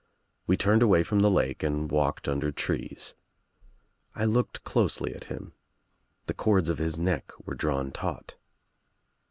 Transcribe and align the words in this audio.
We 0.47 0.57
turned 0.57 0.81
away 0.81 1.03
from 1.03 1.19
the 1.19 1.29
lake 1.29 1.61
and 1.61 1.91
walked 1.91 2.25
riinder 2.25 2.55
trees. 2.55 3.13
I 4.15 4.25
looked 4.25 4.63
closely 4.63 5.13
at 5.13 5.25
him. 5.25 5.53
The 6.25 6.33
cords 6.33 6.69
of 6.69 6.79
lis 6.79 6.97
neck 6.97 7.31
were 7.45 7.53
drawn 7.53 7.91
taut. 7.91 8.35